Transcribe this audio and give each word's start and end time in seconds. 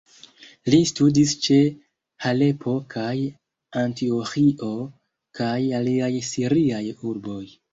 Li 0.73 0.77
studis 0.91 1.33
ĉe 1.47 1.57
Halepo 2.25 2.73
kaj 2.95 3.13
Antioĥio 3.83 4.71
kaj 5.41 5.55
aliaj 5.83 6.13
siriaj 6.33 6.85
urboj. 7.15 7.43